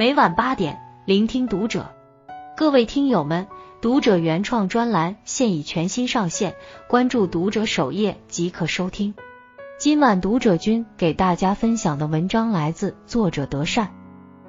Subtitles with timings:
[0.00, 1.94] 每晚八点，聆听读者。
[2.56, 3.46] 各位听友们，
[3.82, 6.54] 读者原创专栏现已全新上线，
[6.88, 9.14] 关注读者首页即可收听。
[9.78, 13.92] 今晚读者君给大家分享的文章来自作者德善。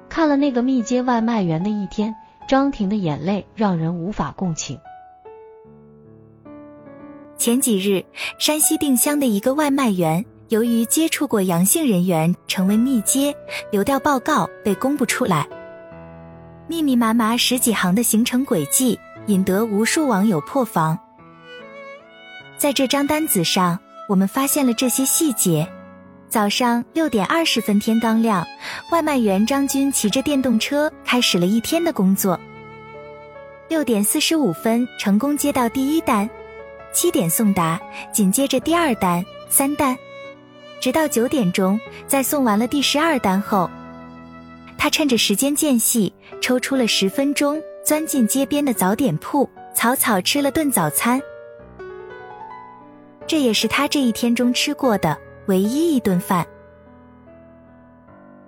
[0.08, 2.16] 看了那个密接外卖员的一天，
[2.48, 4.80] 张婷的眼泪让人无法共情。
[7.36, 8.06] 前几日，
[8.38, 10.24] 山西定襄的一个外卖员。
[10.52, 13.34] 由于接触过阳性人员，成为密接，
[13.70, 15.48] 流调报告被公布出来。
[16.68, 20.98] 密密麻麻十几行的行程轨迹，引得无数网友破防。
[22.58, 23.78] 在这张单子上，
[24.10, 25.66] 我们发现了这些细节：
[26.28, 28.46] 早上六点二十分，天刚亮，
[28.90, 32.38] 外卖员张军骑着电动车开始了一天的工作。
[33.70, 36.28] 六点四十五分，成功接到第一单，
[36.92, 37.80] 七点送达，
[38.12, 39.96] 紧接着第二单、三单。
[40.82, 41.78] 直到九点钟，
[42.08, 43.70] 在送完了第十二单后，
[44.76, 51.22] 他趁着时间间隙，抽出了十分钟，钻进街边的早点铺，草草吃了顿早餐。
[53.28, 56.44] 这也是他这一天中吃过的唯一一顿饭。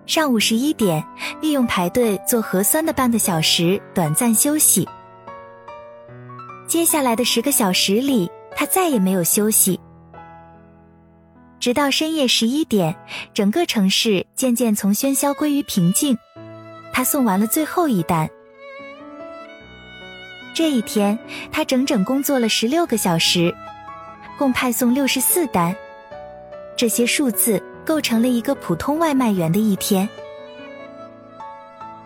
[0.04, 1.04] 上午十一点，
[1.40, 4.88] 利用排队做核酸的半个小时短暂休息。
[6.66, 9.78] 接下来的十个小时里，他再也没有休息。
[11.64, 12.94] 直到深夜十一点，
[13.32, 16.18] 整个城市渐渐从喧嚣归于平静。
[16.92, 18.28] 他送完了最后一单。
[20.52, 21.18] 这一天，
[21.50, 23.54] 他整整工作了十六个小时，
[24.36, 25.74] 共派送六十四单。
[26.76, 30.06] 这些数字构成了一个普通外卖员的一天。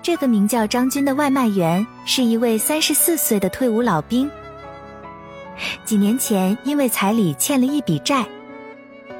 [0.00, 4.30] 这个名叫张军的外卖员是一位三十四岁的退伍老兵。
[5.84, 8.24] 几年前，因为彩礼欠了一笔债。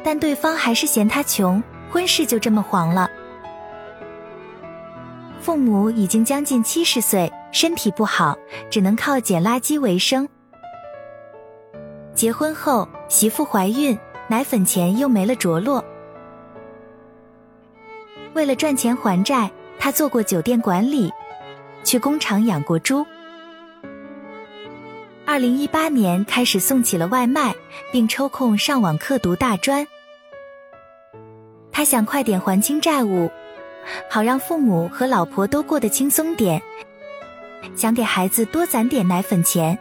[0.03, 3.11] 但对方还是嫌他穷，婚事就这么黄了。
[5.41, 8.37] 父母已经将近七十岁，身体不好，
[8.71, 10.29] 只能靠捡垃圾为生。
[12.15, 13.99] 结婚后，媳妇怀孕，
[14.29, 15.85] 奶粉钱又没了着落。
[18.35, 21.13] 为了赚钱还债，他做过酒店管理，
[21.85, 23.07] 去工厂养过猪。
[25.31, 27.55] 二零一八年开始送起了外卖，
[27.93, 29.87] 并抽空上网课读大专。
[31.71, 33.31] 他想快点还清债务，
[34.09, 36.59] 好让父母和老婆都过得轻松点。
[37.77, 39.79] 想给孩子多攒点奶粉钱。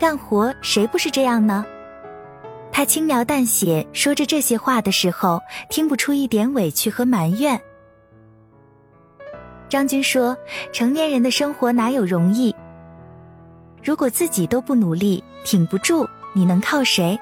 [0.00, 1.64] 干活谁不是这样呢？
[2.72, 5.40] 他轻描淡写说着这些话的时候，
[5.70, 7.60] 听不出一点委屈和埋怨。
[9.68, 10.36] 张军说
[10.74, 12.52] ：“成年人的生活哪有容易？”
[13.82, 17.18] 如果自己都不努力，挺不住，你能靠谁？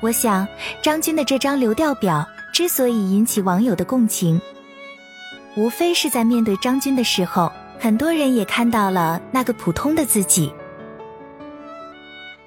[0.00, 0.48] 我想，
[0.82, 4.40] 张军的这张流调表之所以引起网友的共情，
[5.56, 10.50] 无非是在面对张军的时候，很多人也看到了那个普通的自己。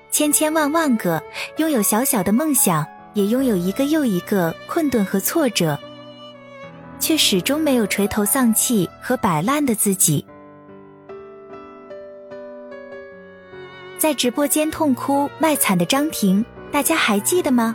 [0.09, 1.21] 千千万万个
[1.57, 2.83] 拥有小小的梦想，
[3.13, 5.79] 也拥有一个又一个困顿和挫折，
[6.99, 10.25] 却始终没有垂头丧气和摆烂的自己。
[14.03, 16.43] 在直播间痛哭卖惨的张婷，
[16.73, 17.73] 大家还记得吗？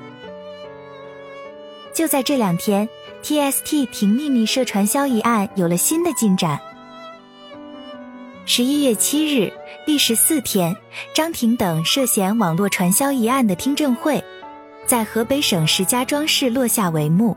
[1.95, 2.87] 就在这两天
[3.23, 6.61] ，TST 停秘密社传销一案有了新的进展。
[8.45, 9.51] 十一月七日，
[9.87, 10.77] 历时四天，
[11.15, 14.23] 张婷等涉嫌网络传销一案的听证会，
[14.85, 17.35] 在河北省石家庄市落下帷幕。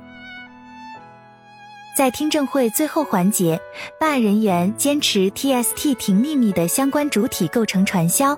[1.95, 3.57] 在听证会最后环节，
[3.97, 8.37] 办案人员坚持 TST 停秘密的相关主体构成传销。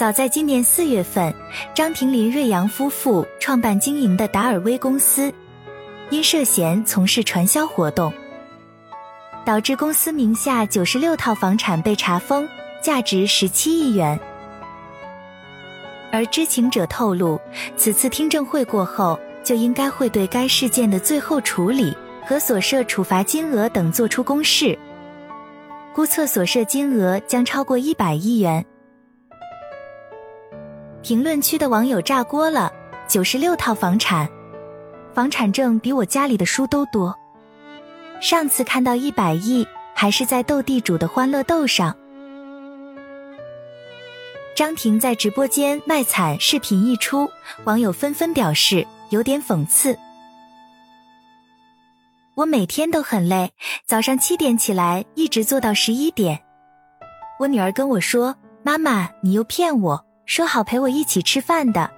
[0.00, 1.30] 早在今年四月份，
[1.74, 5.30] 张庭、林瑞阳夫妇创办经营的达尔威公司，
[6.08, 8.10] 因涉嫌从事传销活动，
[9.44, 12.48] 导致公司名下九十六套房产被查封，
[12.82, 14.18] 价值十七亿元。
[16.10, 17.38] 而知情者透露，
[17.76, 24.78] 此次听证会过后，就应该会对该事件的最后处理和所涉处罚金额等作出公示，
[25.94, 28.64] 估测所涉金额将超过一百亿元。
[31.02, 32.70] 评论区的网友炸锅了，
[33.08, 34.28] 九十六套房产，
[35.14, 37.16] 房产证比我家里的书都多。
[38.20, 41.96] 上次看到一百亿，还是在斗地主的欢乐豆上。
[44.54, 47.30] 张婷在直播间卖惨视频一出，
[47.64, 49.98] 网友纷纷表示有点讽刺。
[52.34, 53.52] 我每天都很累，
[53.86, 56.38] 早上七点起来，一直做到十一点。
[57.38, 61.90] 我女儿跟我说：“妈妈，你又骗我。”说好陪我一起吃饭的，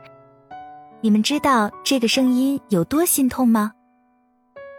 [1.00, 3.72] 你们知道这个声音有多心痛吗？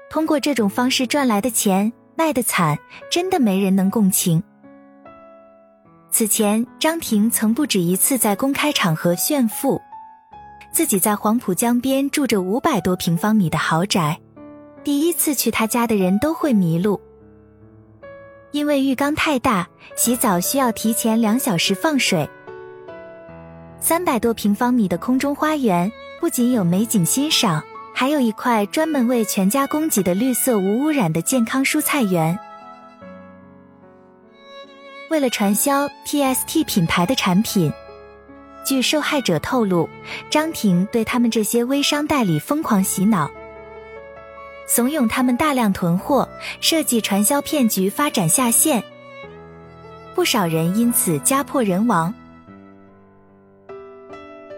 [0.09, 2.77] 通过这种方式赚来的钱卖得惨，
[3.11, 4.41] 真的没人能共情。
[6.09, 9.81] 此前，张婷曾不止一次在公开场合炫富，
[10.71, 14.19] 自己在黄浦江边住着五百多平方米的豪宅，
[14.83, 17.01] 第一次去他家的人都会迷路，
[18.51, 22.29] 因为浴缸太大，洗澡需要提前两小时放水。
[23.83, 25.91] 三百多平方米的空中花园
[26.21, 27.61] 不仅有美景欣赏，
[27.93, 32.39] 还有一块专门为全家供给的绿色无污染的健康蔬菜园。
[35.09, 37.73] 为了传销 TST 品牌的产品，
[38.63, 39.89] 据受害者透露，
[40.29, 43.29] 张婷对他们这些微商代理疯狂洗脑，
[44.65, 46.29] 怂恿他们大量囤货，
[46.61, 48.81] 设计传销骗局，发展下线，
[50.15, 52.13] 不少人因此家破人亡。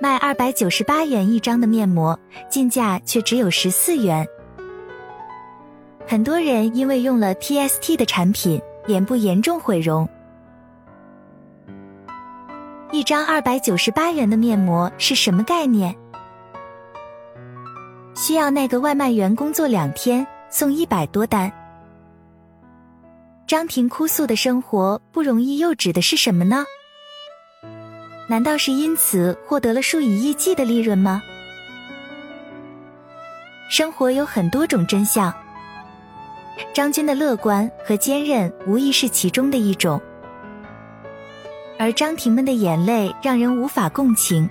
[0.01, 2.19] 卖二百九十八元一张的面膜，
[2.49, 4.27] 进价却只有十四元。
[6.05, 10.07] 很多人因为用了 TST 的产品，脸部严重毁容。
[12.91, 15.95] 一张二百九十八元的面膜是什么概念？
[18.15, 21.51] 需要那个外卖员工作两天送一百多单。
[23.47, 26.65] 张婷哭诉的生活不容易，又指的是什么呢？
[28.27, 31.21] 难道是因此获得了数以亿计的利润吗？
[33.69, 35.33] 生活有很多种真相，
[36.73, 40.01] 张军的乐观和坚韧无疑是其中的一种。
[41.77, 44.49] 而张婷们的眼泪让人无法共情。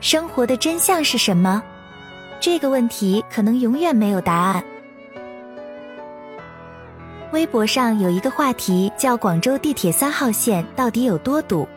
[0.00, 1.62] 生活的真相是什么？
[2.40, 4.64] 这个问题可能永远没有答案。
[7.32, 11.68] 微博上有一个话题叫“广州地铁三号线到底有多堵”，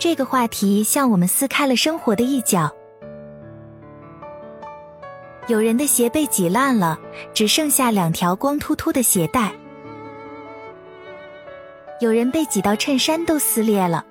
[0.00, 2.68] 这个话题向我们撕开了生活的一角。
[5.46, 6.98] 有人的鞋被挤烂了，
[7.32, 9.52] 只剩下两条光秃秃的鞋带。
[12.00, 14.04] 有人被挤到衬衫都撕裂了，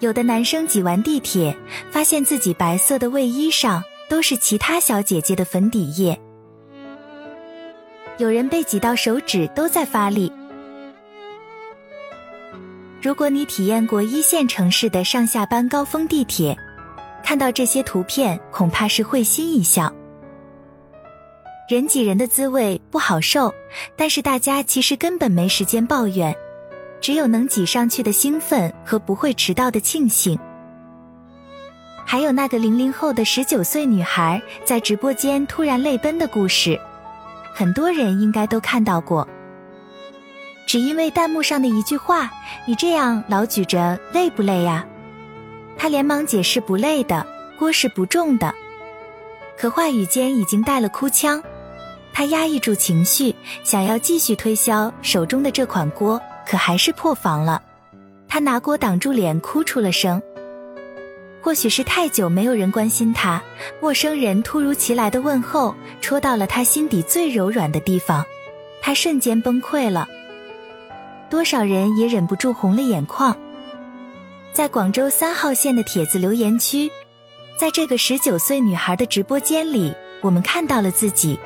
[0.00, 1.56] 有的男生挤完地铁，
[1.90, 6.20] 发现自己白色的卫衣上都是其他小姐姐的粉底液，
[8.22, 10.32] 有人被挤到手指都在发力。
[13.00, 16.56] 如果你体验过一线城市的上下班高峰地铁，
[17.24, 19.92] 看到这些图片，恐怕是会心一笑。
[21.68, 23.52] 人挤人的滋味不好受，
[23.96, 26.32] 但是大家其实根本没时间抱怨，
[27.00, 30.38] 只有能挤上去的兴奋和不会迟到的庆幸。
[32.06, 36.78] 还有那个零零后的十九岁女孩在直播间突然泪奔的故事，
[37.52, 39.26] 很多人应该都看到过。
[40.66, 42.30] 只因为弹幕上的一句话
[42.66, 44.86] ：“你这样老举着累不累呀？”
[45.76, 47.26] 他连忙解释：“不累的，
[47.58, 48.54] 锅是不重的。”
[49.58, 51.42] 可话语间已经带了哭腔。
[52.14, 57.62] 他压抑住情绪，想要继续推销手中的这款锅，可还是破防了。
[58.28, 60.20] 他拿锅挡住脸，哭出了声。
[61.42, 63.42] 或许是太久没有人关心他，
[63.80, 68.24] 陌生人突如其来的问候戳到了他心底最柔软的地方，
[68.80, 70.08] 他瞬间崩溃了。
[71.28, 73.36] 多少人也忍不住红了眼眶。
[74.52, 76.90] 在广州三号线的帖子留言区，
[77.56, 81.38] 在这个十九岁女孩的直播间里，我们看到了自己。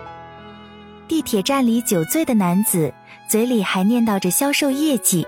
[1.09, 2.93] 地铁站里酒醉的男子，
[3.31, 5.25] 嘴里还念叨着销售业绩；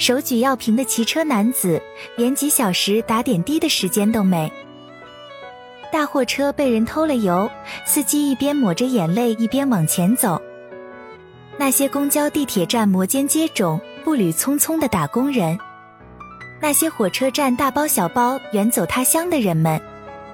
[0.00, 1.78] 手举药瓶的骑车男子，
[2.16, 4.50] 连几小时打点滴的时间都没。
[5.92, 7.50] 大货车被人偷了油，
[7.84, 10.40] 司机一边抹着眼泪一边往前走。
[11.58, 15.58] 那些公交、地铁站摩肩接踵、步履匆匆的打工人，
[16.62, 19.78] 那些火车站大包小包远走他乡的人们，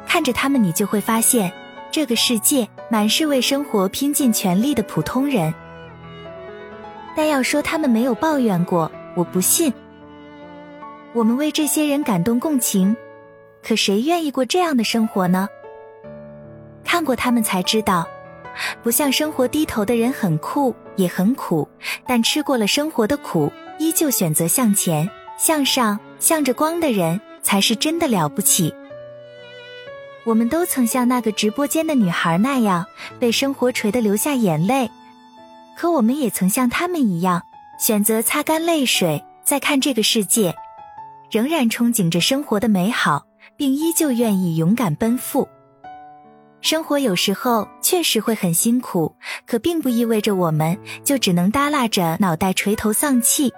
[0.07, 1.53] 看着他们，你就会发现。
[1.91, 5.53] 这个世界满是为生活拼尽全力的普通人，
[7.17, 9.73] 但要说他们没有抱怨过，我不信。
[11.13, 12.95] 我们为这些人感动共情，
[13.67, 15.49] 可谁愿意过这样的生活呢？
[16.85, 18.07] 看过他们才知道，
[18.83, 21.67] 不向生活低头的人很酷也很苦，
[22.07, 28.73] 但吃过了生活的苦，依旧选择向前向上向着光的人，才是真的了不起。
[30.25, 32.85] 我们都曾像那个直播间的女孩那样
[33.19, 34.91] 被生活锤得流下眼泪，
[35.77, 37.43] 可我们也曾像他们一样
[37.79, 40.55] 选择擦干泪水，再看这个世界，
[41.31, 45.49] 仍然憧憬着生活的美好，并依旧愿意勇敢奔赴。
[46.63, 49.15] 生活有时候确实会很辛苦，
[49.47, 53.53] 可并不意味着我们就只能耷拉着脑袋垂头丧气。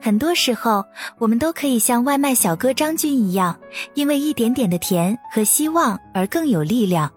[0.00, 0.84] 很多时候，
[1.18, 3.58] 我们都可以像外卖小哥张军一样，
[3.94, 7.10] 因为一点点的甜和希望而更有力量。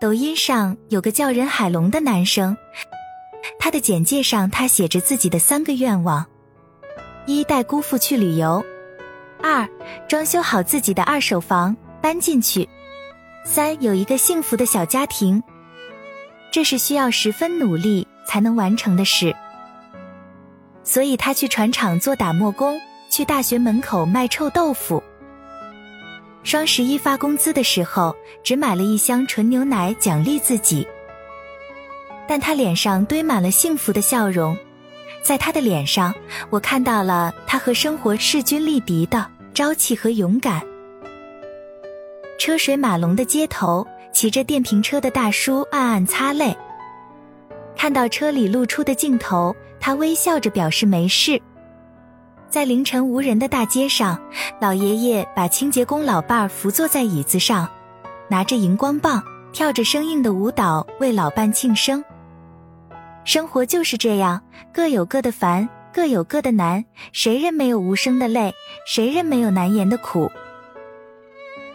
[0.00, 2.56] 抖音上有个叫任海龙的男生，
[3.58, 6.24] 他的简介上他写着自己的三个愿望：
[7.26, 8.64] 一带姑父去旅游；
[9.42, 9.68] 二
[10.08, 12.66] 装修好自己的二手房搬进去；
[13.44, 15.42] 三有一个幸福的小家庭。
[16.52, 19.34] 这是需要十分努力才能完成的事。
[20.82, 25.02] 所以他去船厂做打磨工，去大学门口卖臭豆腐。
[26.44, 30.86] 双十一发工资的时候，只买了一箱纯牛奶奖励自己。
[32.28, 34.56] 但他脸上堆满了幸福的笑容，
[35.22, 36.14] 在他的脸上，
[36.50, 40.60] 我看到了他和生活势均力敌的朝气和勇敢。
[42.38, 46.56] 车水马龙的街头，骑着电瓶车的大叔暗暗擦泪。
[47.76, 49.54] 看到车里露出的镜头。
[49.78, 51.40] 他微笑着表示没事。
[52.50, 54.20] 在凌晨无人的大街上，
[54.60, 57.68] 老爷爷把清洁工老伴儿扶坐在椅子上，
[58.28, 62.02] 拿着荧光棒，跳着生硬的舞蹈为老伴庆生。
[63.26, 64.40] 生活就是这样，
[64.72, 68.54] 各有各的烦，各有各的难，谁人没有无声的泪，
[68.86, 70.30] 谁人没有难言的苦？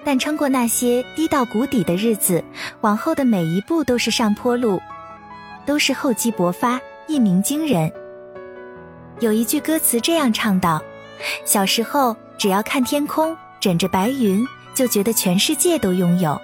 [0.05, 2.41] 但撑过那些低到谷底的日子，
[2.79, 4.81] 往后的每一步都是上坡路，
[5.65, 7.91] 都是厚积薄发，一鸣惊人。
[9.19, 10.81] 有一句歌词这样唱道
[11.43, 14.41] ：“小时候只要看天空，枕着白云，
[14.73, 16.41] 就觉得全世界都拥有。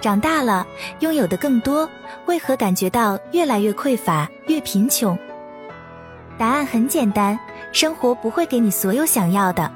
[0.00, 0.66] 长大了，
[1.00, 1.88] 拥有的更多，
[2.26, 5.18] 为何感觉到越来越匮乏，越贫穷？
[6.38, 7.38] 答案很简单，
[7.70, 9.70] 生活不会给你所有想要的。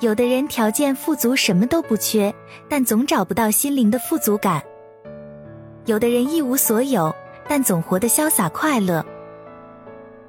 [0.00, 2.34] 有的人条件富足，什么都不缺，
[2.68, 4.60] 但总找不到心灵的富足感；
[5.86, 7.14] 有的人一无所有，
[7.46, 9.06] 但总活得潇洒快乐。”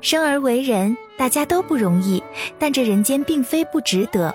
[0.01, 2.23] 生而为人，大家都不容易，
[2.59, 4.33] 但这人间并非不值得。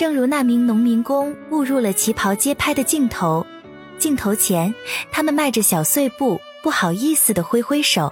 [0.00, 3.46] 正如那名农民工误入了旗袍街拍的镜头，
[3.98, 4.74] 镜头前，
[5.12, 8.10] 他们迈着小碎步，不好意思地挥挥手；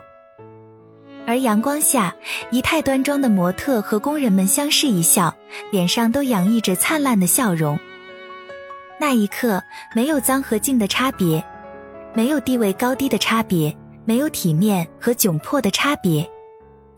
[1.27, 2.15] 而阳光下，
[2.51, 5.35] 仪态端庄的模特和工人们相视一笑，
[5.71, 7.79] 脸上都洋溢着灿烂的笑容。
[9.01, 9.63] 那一刻，
[9.97, 11.43] 没有脏和净的差别，
[12.13, 13.75] 没有地位高低的差别。
[14.05, 16.31] 没有体面和窘迫的差别，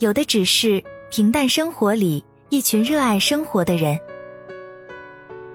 [0.00, 0.82] 有的只是
[1.12, 3.96] 平淡生活里一群热爱生活的人。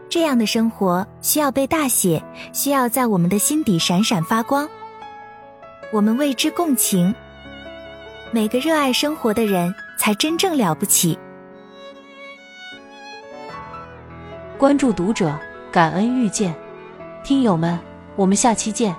[0.10, 4.68] 这样的生活需要被大写，需要在我们的心底闪闪发光。
[5.92, 7.14] 我们为之共情。
[8.32, 11.18] 每个热爱生活的人才真正了不起。
[14.58, 15.38] 关注读者，
[15.72, 16.54] 感恩遇见，
[17.24, 17.80] 听友们，
[18.16, 18.96] 我们下期见。